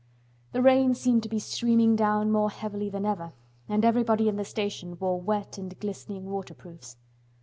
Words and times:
The 0.51 0.63
rain 0.63 0.95
seemed 0.95 1.21
to 1.21 1.29
be 1.29 1.37
streaming 1.37 1.95
down 1.95 2.31
more 2.31 2.49
heavily 2.49 2.89
than 2.89 3.05
ever 3.05 3.33
and 3.69 3.85
everybody 3.85 4.27
in 4.27 4.35
the 4.35 4.43
station 4.43 4.97
wore 4.99 5.21
wet 5.21 5.59
and 5.59 5.79
glistening 5.79 6.25
waterproofs. 6.31 6.97